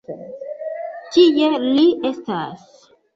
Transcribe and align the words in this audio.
Tie 1.17 1.49
li 1.65 1.83
estas. 2.11 2.65